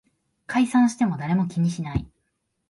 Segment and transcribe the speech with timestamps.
[0.47, 2.07] 解散しても誰も気にしない